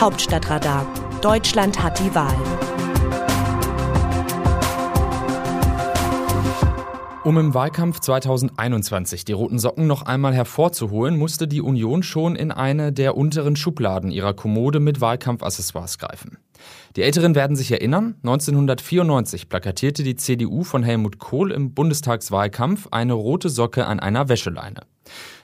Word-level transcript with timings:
Hauptstadtradar. 0.00 0.86
Deutschland 1.20 1.82
hat 1.82 1.98
die 1.98 2.14
Wahl. 2.14 2.34
Um 7.22 7.36
im 7.36 7.52
Wahlkampf 7.52 8.00
2021 8.00 9.26
die 9.26 9.34
roten 9.34 9.58
Socken 9.58 9.86
noch 9.86 10.00
einmal 10.00 10.32
hervorzuholen, 10.32 11.18
musste 11.18 11.46
die 11.46 11.60
Union 11.60 12.02
schon 12.02 12.34
in 12.34 12.50
eine 12.50 12.94
der 12.94 13.14
unteren 13.14 13.56
Schubladen 13.56 14.10
ihrer 14.10 14.32
Kommode 14.32 14.80
mit 14.80 15.02
Wahlkampfaccessoires 15.02 15.98
greifen. 15.98 16.38
Die 16.96 17.02
Älteren 17.02 17.34
werden 17.34 17.54
sich 17.54 17.70
erinnern, 17.70 18.14
1994 18.22 19.50
plakatierte 19.50 20.02
die 20.02 20.16
CDU 20.16 20.64
von 20.64 20.82
Helmut 20.82 21.18
Kohl 21.18 21.52
im 21.52 21.74
Bundestagswahlkampf 21.74 22.88
eine 22.90 23.12
rote 23.12 23.50
Socke 23.50 23.84
an 23.84 24.00
einer 24.00 24.30
Wäscheleine. 24.30 24.80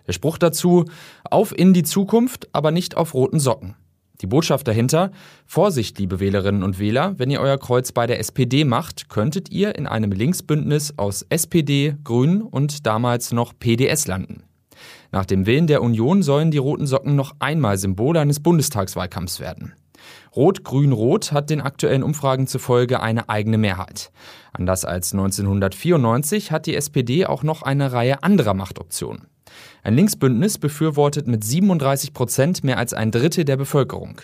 Der 0.07 0.15
Spruch 0.15 0.39
dazu, 0.39 0.87
auf 1.31 1.55
in 1.55 1.75
die 1.75 1.83
Zukunft, 1.83 2.49
aber 2.55 2.71
nicht 2.71 2.97
auf 2.97 3.13
roten 3.13 3.39
Socken. 3.39 3.77
Die 4.23 4.27
Botschaft 4.27 4.67
dahinter, 4.67 5.11
Vorsicht, 5.45 5.99
liebe 5.99 6.21
Wählerinnen 6.21 6.63
und 6.63 6.79
Wähler, 6.79 7.15
wenn 7.19 7.31
ihr 7.31 7.41
euer 7.41 7.59
Kreuz 7.59 7.93
bei 7.93 8.07
der 8.07 8.19
SPD 8.19 8.65
macht, 8.65 9.09
könntet 9.09 9.51
ihr 9.51 9.77
in 9.77 9.87
einem 9.87 10.11
Linksbündnis 10.11 10.95
aus 10.97 11.27
SPD, 11.29 11.97
Grünen 12.03 12.41
und 12.43 12.87
damals 12.87 13.33
noch 13.33 13.53
PDS 13.59 14.07
landen. 14.07 14.43
Nach 15.13 15.27
dem 15.27 15.47
Willen 15.47 15.67
der 15.67 15.83
Union 15.83 16.23
sollen 16.23 16.51
die 16.51 16.59
roten 16.59 16.87
Socken 16.87 17.15
noch 17.15 17.35
einmal 17.39 17.79
Symbol 17.79 18.17
eines 18.17 18.41
Bundestagswahlkampfs 18.41 19.41
werden. 19.41 19.75
Rot-Grün-Rot 20.35 21.33
hat 21.33 21.51
den 21.51 21.61
aktuellen 21.61 22.03
Umfragen 22.03 22.47
zufolge 22.47 23.01
eine 23.01 23.29
eigene 23.29 23.59
Mehrheit. 23.59 24.13
Anders 24.53 24.85
als 24.85 25.13
1994 25.13 26.53
hat 26.53 26.67
die 26.67 26.77
SPD 26.77 27.27
auch 27.27 27.43
noch 27.43 27.63
eine 27.63 27.93
Reihe 27.93 28.23
anderer 28.23 28.55
Machtoptionen. 28.55 29.27
Ein 29.87 29.95
Linksbündnis 29.95 30.59
befürwortet 30.59 31.29
mit 31.29 31.45
37 31.45 32.13
Prozent 32.13 32.65
mehr 32.65 32.77
als 32.77 32.93
ein 32.93 33.13
Drittel 33.13 33.45
der 33.45 33.57
Bevölkerung. 33.57 34.21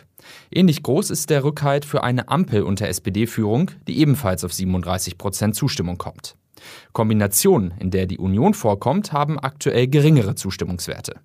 Ähnlich 0.51 0.83
groß 0.83 1.11
ist 1.11 1.30
der 1.30 1.45
Rückhalt 1.45 1.85
für 1.85 2.02
eine 2.02 2.29
Ampel 2.29 2.65
unter 2.65 2.88
SPD-Führung, 2.88 3.71
die 3.87 4.01
ebenfalls 4.01 4.43
auf 4.43 4.52
37 4.52 5.19
Prozent 5.19 5.54
Zustimmung 5.54 5.99
kommt. 5.99 6.35
Kombinationen, 6.93 7.74
in 7.79 7.93
der 7.93 8.07
die 8.07 8.19
Union 8.19 8.54
vorkommt, 8.54 9.13
haben 9.13 9.38
aktuell 9.38 9.87
geringere 9.87 10.35
Zustimmungswerte. 10.35 11.21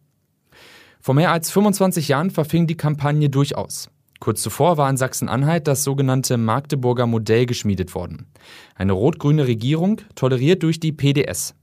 Vor 1.02 1.16
mehr 1.16 1.32
als 1.32 1.50
25 1.50 2.08
Jahren 2.08 2.30
verfing 2.30 2.68
die 2.68 2.78
Kampagne 2.78 3.32
durchaus. 3.32 3.90
Kurz 4.20 4.44
zuvor 4.44 4.78
war 4.78 4.88
in 4.88 4.98
Sachsen-Anhalt 4.98 5.68
das 5.68 5.84
sogenannte 5.84 6.38
Magdeburger 6.38 7.08
Modell 7.08 7.48
geschmiedet 7.48 7.96
worden. 7.96 8.28
Eine 8.76 8.92
rot-grüne 8.92 9.48
Regierung, 9.48 10.02
toleriert 10.14 10.62
durch 10.62 10.80
die 10.80 10.92
PDS. 10.92 11.56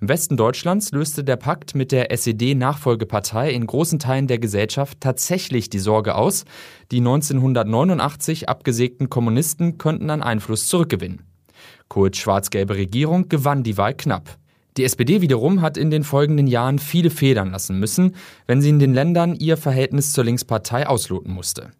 Im 0.00 0.08
Westen 0.08 0.36
Deutschlands 0.36 0.92
löste 0.92 1.24
der 1.24 1.36
Pakt 1.36 1.74
mit 1.74 1.92
der 1.92 2.10
SED-Nachfolgepartei 2.10 3.50
in 3.50 3.66
großen 3.66 3.98
Teilen 3.98 4.26
der 4.26 4.38
Gesellschaft 4.38 5.00
tatsächlich 5.00 5.70
die 5.70 5.78
Sorge 5.78 6.14
aus, 6.14 6.44
die 6.90 6.98
1989 6.98 8.48
abgesägten 8.48 9.10
Kommunisten 9.10 9.78
könnten 9.78 10.10
an 10.10 10.22
Einfluss 10.22 10.68
zurückgewinnen. 10.68 11.22
Kohls 11.88 12.18
schwarz-gelbe 12.18 12.76
Regierung 12.76 13.28
gewann 13.28 13.62
die 13.62 13.76
Wahl 13.76 13.94
knapp. 13.94 14.38
Die 14.76 14.84
SPD 14.84 15.22
wiederum 15.22 15.62
hat 15.62 15.78
in 15.78 15.90
den 15.90 16.04
folgenden 16.04 16.46
Jahren 16.46 16.78
viele 16.78 17.08
Federn 17.08 17.50
lassen 17.50 17.78
müssen, 17.78 18.14
wenn 18.46 18.60
sie 18.60 18.68
in 18.68 18.78
den 18.78 18.92
Ländern 18.92 19.34
ihr 19.34 19.56
Verhältnis 19.56 20.12
zur 20.12 20.24
Linkspartei 20.24 20.86
ausloten 20.86 21.32
musste. 21.32 21.70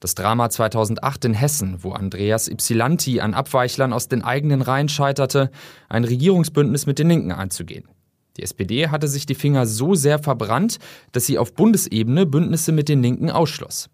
Das 0.00 0.14
Drama 0.14 0.50
2008 0.50 1.24
in 1.24 1.34
Hessen, 1.34 1.78
wo 1.80 1.92
Andreas 1.92 2.48
Ypsilanti 2.48 3.20
an 3.20 3.32
Abweichlern 3.32 3.94
aus 3.94 4.08
den 4.08 4.22
eigenen 4.22 4.60
Reihen 4.60 4.90
scheiterte, 4.90 5.50
ein 5.88 6.04
Regierungsbündnis 6.04 6.84
mit 6.84 6.98
den 6.98 7.08
Linken 7.08 7.32
einzugehen. 7.32 7.88
Die 8.36 8.42
SPD 8.42 8.88
hatte 8.88 9.08
sich 9.08 9.24
die 9.24 9.34
Finger 9.34 9.66
so 9.66 9.94
sehr 9.94 10.18
verbrannt, 10.18 10.78
dass 11.12 11.26
sie 11.26 11.38
auf 11.38 11.54
Bundesebene 11.54 12.26
Bündnisse 12.26 12.72
mit 12.72 12.88
den 12.88 13.02
Linken 13.02 13.30
ausschloss. 13.30 13.88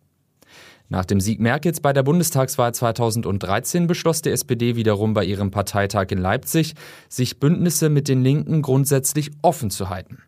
Nach 0.90 1.04
dem 1.04 1.20
Sieg 1.20 1.38
Merkels 1.38 1.80
bei 1.80 1.92
der 1.92 2.02
Bundestagswahl 2.02 2.74
2013 2.74 3.86
beschloss 3.86 4.22
die 4.22 4.30
SPD 4.30 4.74
wiederum 4.74 5.12
bei 5.12 5.24
ihrem 5.24 5.50
Parteitag 5.50 6.06
in 6.10 6.18
Leipzig, 6.18 6.74
sich 7.10 7.38
Bündnisse 7.38 7.90
mit 7.90 8.08
den 8.08 8.22
Linken 8.22 8.62
grundsätzlich 8.62 9.30
offen 9.42 9.70
zu 9.70 9.90
halten. 9.90 10.22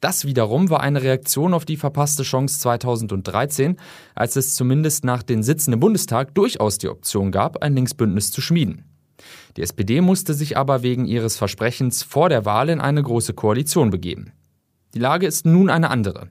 Das 0.00 0.24
wiederum 0.24 0.70
war 0.70 0.80
eine 0.80 1.02
Reaktion 1.02 1.52
auf 1.52 1.64
die 1.64 1.76
verpasste 1.76 2.22
Chance 2.22 2.60
2013, 2.60 3.76
als 4.14 4.36
es 4.36 4.54
zumindest 4.54 5.04
nach 5.04 5.22
den 5.22 5.42
Sitzen 5.42 5.74
im 5.74 5.80
Bundestag 5.80 6.34
durchaus 6.34 6.78
die 6.78 6.88
Option 6.88 7.30
gab, 7.30 7.62
ein 7.62 7.74
Linksbündnis 7.74 8.32
zu 8.32 8.40
schmieden. 8.40 8.84
Die 9.56 9.62
SPD 9.62 10.00
musste 10.00 10.32
sich 10.32 10.56
aber 10.56 10.82
wegen 10.82 11.04
ihres 11.04 11.36
Versprechens 11.36 12.02
vor 12.02 12.28
der 12.28 12.44
Wahl 12.44 12.68
in 12.70 12.80
eine 12.80 13.02
große 13.02 13.34
Koalition 13.34 13.90
begeben. 13.90 14.32
Die 14.94 14.98
Lage 14.98 15.26
ist 15.26 15.44
nun 15.44 15.68
eine 15.70 15.90
andere. 15.90 16.28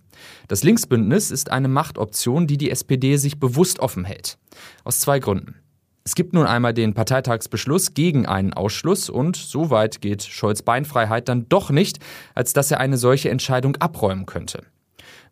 Das 0.48 0.64
Linksbündnis 0.64 1.32
ist 1.32 1.52
eine 1.52 1.68
Machtoption, 1.68 2.48
die 2.48 2.58
die 2.58 2.72
SPD 2.72 3.18
sich 3.18 3.40
bewusst 3.40 3.80
offen 3.80 4.04
hält. 4.04 4.38
Aus 4.84 5.00
zwei 5.00 5.20
Gründen. 5.20 5.56
Es 6.04 6.16
gibt 6.16 6.34
nun 6.34 6.46
einmal 6.46 6.74
den 6.74 6.94
Parteitagsbeschluss 6.94 7.94
gegen 7.94 8.26
einen 8.26 8.54
Ausschluss 8.54 9.10
und 9.10 9.36
so 9.36 9.70
weit 9.70 10.00
geht 10.02 10.24
Scholz 10.24 10.62
Beinfreiheit 10.62 11.28
dann 11.28 11.50
doch 11.50 11.70
nicht, 11.70 12.00
als 12.34 12.54
dass 12.54 12.72
er 12.72 12.80
eine 12.80 12.98
solche 12.98 13.30
Entscheidung 13.30 13.76
abräumen 13.76 14.26
könnte. 14.26 14.64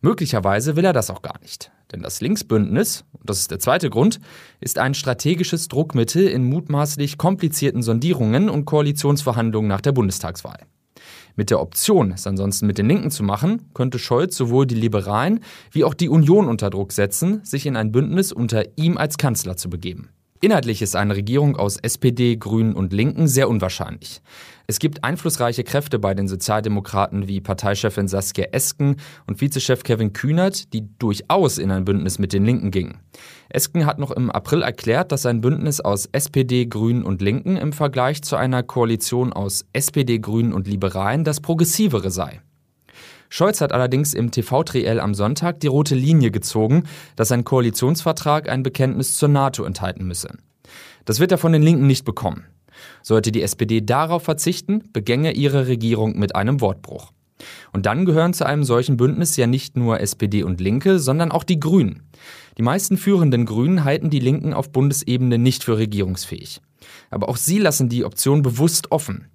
Möglicherweise 0.01 0.75
will 0.75 0.85
er 0.85 0.93
das 0.93 1.09
auch 1.09 1.21
gar 1.21 1.39
nicht. 1.39 1.71
Denn 1.91 2.01
das 2.01 2.19
Linksbündnis, 2.19 3.05
und 3.13 3.29
das 3.29 3.39
ist 3.39 3.51
der 3.51 3.59
zweite 3.59 3.89
Grund, 3.89 4.19
ist 4.59 4.77
ein 4.77 4.93
strategisches 4.93 5.67
Druckmittel 5.67 6.27
in 6.27 6.43
mutmaßlich 6.43 7.17
komplizierten 7.17 7.81
Sondierungen 7.81 8.49
und 8.49 8.65
Koalitionsverhandlungen 8.65 9.69
nach 9.69 9.81
der 9.81 9.93
Bundestagswahl. 9.93 10.59
Mit 11.35 11.49
der 11.49 11.61
Option, 11.61 12.11
es 12.11 12.27
ansonsten 12.27 12.67
mit 12.67 12.77
den 12.77 12.87
Linken 12.87 13.11
zu 13.11 13.23
machen, 13.23 13.69
könnte 13.73 13.99
Scholz 13.99 14.37
sowohl 14.37 14.65
die 14.65 14.75
Liberalen 14.75 15.41
wie 15.71 15.83
auch 15.83 15.93
die 15.93 16.09
Union 16.09 16.47
unter 16.47 16.69
Druck 16.69 16.91
setzen, 16.91 17.43
sich 17.43 17.65
in 17.65 17.75
ein 17.75 17.91
Bündnis 17.91 18.31
unter 18.31 18.63
ihm 18.77 18.97
als 18.97 19.17
Kanzler 19.17 19.57
zu 19.57 19.69
begeben. 19.69 20.09
Inhaltlich 20.45 20.83
ist 20.83 20.95
eine 20.95 21.15
Regierung 21.15 21.55
aus 21.55 21.77
SPD, 21.77 22.35
Grünen 22.35 22.75
und 22.75 22.93
Linken 22.93 23.27
sehr 23.27 23.49
unwahrscheinlich. 23.49 24.21
Es 24.67 24.77
gibt 24.77 25.03
einflussreiche 25.03 25.63
Kräfte 25.63 25.97
bei 25.97 26.13
den 26.13 26.27
Sozialdemokraten 26.27 27.27
wie 27.27 27.41
Parteichefin 27.41 28.07
Saskia 28.07 28.45
Esken 28.51 28.97
und 29.25 29.41
Vizechef 29.41 29.81
Kevin 29.81 30.13
Kühnert, 30.13 30.71
die 30.71 30.87
durchaus 30.99 31.57
in 31.57 31.71
ein 31.71 31.83
Bündnis 31.83 32.19
mit 32.19 32.31
den 32.31 32.45
Linken 32.45 32.69
gingen. 32.69 32.99
Esken 33.49 33.87
hat 33.87 33.97
noch 33.97 34.11
im 34.11 34.29
April 34.29 34.61
erklärt, 34.61 35.11
dass 35.11 35.25
ein 35.25 35.41
Bündnis 35.41 35.81
aus 35.81 36.07
SPD, 36.11 36.67
Grünen 36.67 37.01
und 37.01 37.23
Linken 37.23 37.57
im 37.57 37.73
Vergleich 37.73 38.21
zu 38.21 38.35
einer 38.35 38.61
Koalition 38.61 39.33
aus 39.33 39.65
SPD, 39.73 40.19
Grünen 40.19 40.53
und 40.53 40.67
Liberalen 40.67 41.23
das 41.23 41.41
progressivere 41.41 42.11
sei. 42.11 42.39
Scholz 43.29 43.61
hat 43.61 43.71
allerdings 43.71 44.13
im 44.13 44.31
TV-Triell 44.31 44.99
am 44.99 45.13
Sonntag 45.13 45.59
die 45.59 45.67
rote 45.67 45.95
Linie 45.95 46.31
gezogen, 46.31 46.83
dass 47.15 47.31
ein 47.31 47.43
Koalitionsvertrag 47.43 48.49
ein 48.49 48.63
Bekenntnis 48.63 49.17
zur 49.17 49.29
NATO 49.29 49.63
enthalten 49.63 50.05
müsse. 50.05 50.29
Das 51.05 51.19
wird 51.19 51.31
er 51.31 51.37
von 51.37 51.51
den 51.51 51.61
Linken 51.61 51.87
nicht 51.87 52.05
bekommen. 52.05 52.45
Sollte 53.01 53.31
die 53.31 53.41
SPD 53.41 53.81
darauf 53.81 54.23
verzichten, 54.23 54.83
begänge 54.91 55.31
ihre 55.31 55.67
Regierung 55.67 56.17
mit 56.17 56.35
einem 56.35 56.61
Wortbruch. 56.61 57.11
Und 57.73 57.85
dann 57.85 58.05
gehören 58.05 58.33
zu 58.33 58.45
einem 58.45 58.63
solchen 58.63 58.97
Bündnis 58.97 59.35
ja 59.35 59.47
nicht 59.47 59.75
nur 59.75 59.99
SPD 59.99 60.43
und 60.43 60.61
Linke, 60.61 60.99
sondern 60.99 61.31
auch 61.31 61.43
die 61.43 61.59
Grünen. 61.59 62.03
Die 62.57 62.63
meisten 62.63 62.97
führenden 62.97 63.45
Grünen 63.45 63.83
halten 63.83 64.09
die 64.09 64.19
Linken 64.19 64.53
auf 64.53 64.71
Bundesebene 64.71 65.37
nicht 65.37 65.63
für 65.63 65.77
regierungsfähig. 65.77 66.61
Aber 67.09 67.29
auch 67.29 67.37
sie 67.37 67.59
lassen 67.59 67.89
die 67.89 68.05
Option 68.05 68.41
bewusst 68.41 68.91
offen. 68.91 69.27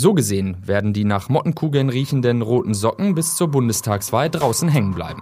So 0.00 0.14
gesehen 0.14 0.56
werden 0.64 0.92
die 0.92 1.04
nach 1.04 1.28
Mottenkugeln 1.28 1.88
riechenden 1.88 2.40
roten 2.40 2.72
Socken 2.72 3.16
bis 3.16 3.34
zur 3.34 3.48
Bundestagswahl 3.48 4.30
draußen 4.30 4.68
hängen 4.68 4.94
bleiben. 4.94 5.20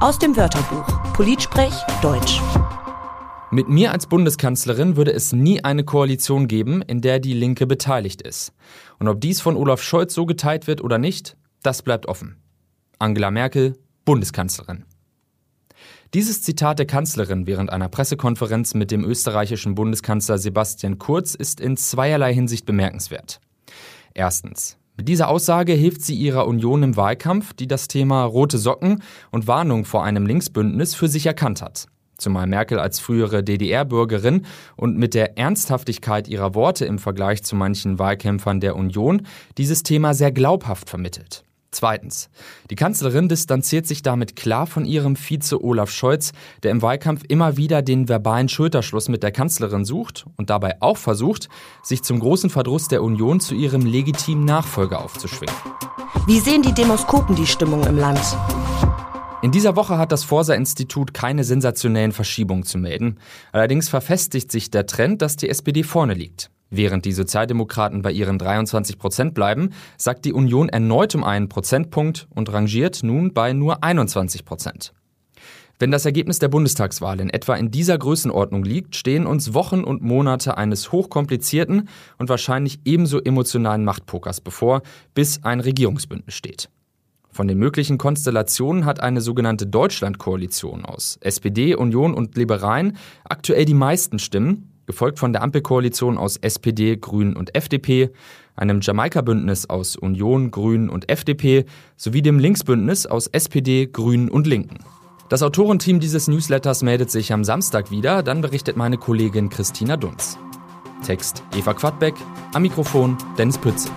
Aus 0.00 0.18
dem 0.18 0.34
Wörterbuch 0.34 1.12
Politsprech 1.12 1.74
Deutsch. 2.00 2.40
Mit 3.50 3.68
mir 3.68 3.92
als 3.92 4.06
Bundeskanzlerin 4.06 4.96
würde 4.96 5.12
es 5.12 5.34
nie 5.34 5.62
eine 5.62 5.84
Koalition 5.84 6.48
geben, 6.48 6.80
in 6.80 7.02
der 7.02 7.20
die 7.20 7.34
Linke 7.34 7.66
beteiligt 7.66 8.22
ist. 8.22 8.54
Und 8.98 9.08
ob 9.08 9.20
dies 9.20 9.42
von 9.42 9.56
Olaf 9.56 9.82
Scholz 9.82 10.14
so 10.14 10.24
geteilt 10.24 10.66
wird 10.66 10.80
oder 10.80 10.96
nicht, 10.96 11.36
das 11.62 11.82
bleibt 11.82 12.06
offen. 12.06 12.38
Angela 12.98 13.30
Merkel, 13.30 13.76
Bundeskanzlerin. 14.06 14.86
Dieses 16.14 16.42
Zitat 16.42 16.78
der 16.78 16.86
Kanzlerin 16.86 17.48
während 17.48 17.70
einer 17.70 17.88
Pressekonferenz 17.88 18.74
mit 18.74 18.92
dem 18.92 19.04
österreichischen 19.04 19.74
Bundeskanzler 19.74 20.38
Sebastian 20.38 21.00
Kurz 21.00 21.34
ist 21.34 21.60
in 21.60 21.76
zweierlei 21.76 22.32
Hinsicht 22.32 22.66
bemerkenswert. 22.66 23.40
Erstens. 24.14 24.78
Mit 24.96 25.08
dieser 25.08 25.26
Aussage 25.26 25.72
hilft 25.72 26.02
sie 26.02 26.14
ihrer 26.14 26.46
Union 26.46 26.84
im 26.84 26.96
Wahlkampf, 26.96 27.52
die 27.52 27.66
das 27.66 27.88
Thema 27.88 28.22
rote 28.22 28.58
Socken 28.58 29.02
und 29.32 29.48
Warnung 29.48 29.84
vor 29.84 30.04
einem 30.04 30.24
Linksbündnis 30.24 30.94
für 30.94 31.08
sich 31.08 31.26
erkannt 31.26 31.60
hat. 31.60 31.88
Zumal 32.16 32.46
Merkel 32.46 32.78
als 32.78 33.00
frühere 33.00 33.42
DDR-Bürgerin 33.42 34.46
und 34.76 34.96
mit 34.96 35.14
der 35.14 35.36
Ernsthaftigkeit 35.36 36.28
ihrer 36.28 36.54
Worte 36.54 36.84
im 36.84 37.00
Vergleich 37.00 37.42
zu 37.42 37.56
manchen 37.56 37.98
Wahlkämpfern 37.98 38.60
der 38.60 38.76
Union 38.76 39.26
dieses 39.58 39.82
Thema 39.82 40.14
sehr 40.14 40.30
glaubhaft 40.30 40.88
vermittelt. 40.88 41.42
Zweitens. 41.74 42.30
Die 42.70 42.76
Kanzlerin 42.76 43.28
distanziert 43.28 43.86
sich 43.86 44.02
damit 44.02 44.36
klar 44.36 44.68
von 44.68 44.84
ihrem 44.84 45.16
Vize 45.16 45.60
Olaf 45.60 45.90
Scholz, 45.90 46.32
der 46.62 46.70
im 46.70 46.82
Wahlkampf 46.82 47.22
immer 47.28 47.56
wieder 47.56 47.82
den 47.82 48.08
verbalen 48.08 48.48
Schulterschluss 48.48 49.08
mit 49.08 49.24
der 49.24 49.32
Kanzlerin 49.32 49.84
sucht 49.84 50.24
und 50.36 50.50
dabei 50.50 50.80
auch 50.80 50.96
versucht, 50.96 51.48
sich 51.82 52.02
zum 52.02 52.20
großen 52.20 52.48
Verdruss 52.48 52.86
der 52.86 53.02
Union 53.02 53.40
zu 53.40 53.56
ihrem 53.56 53.84
legitimen 53.84 54.44
Nachfolger 54.44 55.04
aufzuschwingen. 55.04 55.54
Wie 56.26 56.38
sehen 56.38 56.62
die 56.62 56.72
Demoskopen 56.72 57.34
die 57.34 57.46
Stimmung 57.46 57.84
im 57.84 57.98
Land? 57.98 58.20
In 59.42 59.50
dieser 59.50 59.74
Woche 59.74 59.98
hat 59.98 60.12
das 60.12 60.22
Forsa-Institut 60.22 61.12
keine 61.12 61.42
sensationellen 61.42 62.12
Verschiebungen 62.12 62.64
zu 62.64 62.78
melden. 62.78 63.18
Allerdings 63.52 63.88
verfestigt 63.88 64.50
sich 64.52 64.70
der 64.70 64.86
Trend, 64.86 65.22
dass 65.22 65.36
die 65.36 65.48
SPD 65.48 65.82
vorne 65.82 66.14
liegt. 66.14 66.50
Während 66.76 67.04
die 67.04 67.12
Sozialdemokraten 67.12 68.02
bei 68.02 68.10
ihren 68.10 68.36
23 68.36 68.98
Prozent 68.98 69.32
bleiben, 69.32 69.70
sagt 69.96 70.24
die 70.24 70.32
Union 70.32 70.68
erneut 70.68 71.14
um 71.14 71.22
einen 71.22 71.48
Prozentpunkt 71.48 72.26
und 72.30 72.52
rangiert 72.52 73.04
nun 73.04 73.32
bei 73.32 73.52
nur 73.52 73.84
21 73.84 74.44
Prozent. 74.44 74.92
Wenn 75.78 75.92
das 75.92 76.04
Ergebnis 76.04 76.40
der 76.40 76.48
Bundestagswahl 76.48 77.20
in 77.20 77.30
etwa 77.30 77.54
in 77.54 77.70
dieser 77.70 77.96
Größenordnung 77.96 78.64
liegt, 78.64 78.96
stehen 78.96 79.24
uns 79.24 79.54
Wochen 79.54 79.84
und 79.84 80.02
Monate 80.02 80.56
eines 80.56 80.90
hochkomplizierten 80.90 81.88
und 82.18 82.28
wahrscheinlich 82.28 82.80
ebenso 82.84 83.20
emotionalen 83.20 83.84
Machtpokers 83.84 84.40
bevor, 84.40 84.82
bis 85.14 85.44
ein 85.44 85.60
Regierungsbündnis 85.60 86.34
steht. 86.34 86.70
Von 87.30 87.46
den 87.46 87.58
möglichen 87.58 87.98
Konstellationen 87.98 88.84
hat 88.84 88.98
eine 88.98 89.20
sogenannte 89.20 89.68
Deutschlandkoalition 89.68 90.84
aus 90.84 91.18
SPD, 91.20 91.76
Union 91.76 92.14
und 92.14 92.36
Liberalen 92.36 92.96
aktuell 93.22 93.64
die 93.64 93.74
meisten 93.74 94.18
Stimmen, 94.18 94.73
gefolgt 94.86 95.18
von 95.18 95.32
der 95.32 95.42
Ampelkoalition 95.42 96.18
aus 96.18 96.36
SPD, 96.36 96.96
Grünen 96.96 97.36
und 97.36 97.54
FDP, 97.54 98.10
einem 98.56 98.80
Jamaika-Bündnis 98.80 99.68
aus 99.68 99.96
Union, 99.96 100.50
Grünen 100.50 100.88
und 100.88 101.10
FDP 101.10 101.64
sowie 101.96 102.22
dem 102.22 102.38
Linksbündnis 102.38 103.06
aus 103.06 103.26
SPD, 103.26 103.86
Grünen 103.86 104.28
und 104.28 104.46
Linken. 104.46 104.78
Das 105.28 105.42
Autorenteam 105.42 106.00
dieses 106.00 106.28
Newsletters 106.28 106.82
meldet 106.82 107.10
sich 107.10 107.32
am 107.32 107.44
Samstag 107.44 107.90
wieder, 107.90 108.22
dann 108.22 108.40
berichtet 108.40 108.76
meine 108.76 108.98
Kollegin 108.98 109.48
Christina 109.48 109.96
Dunz. 109.96 110.38
Text 111.04 111.42
Eva 111.56 111.74
Quadbeck, 111.74 112.14
am 112.52 112.62
Mikrofon 112.62 113.16
Dennis 113.36 113.58
Pützig. 113.58 113.92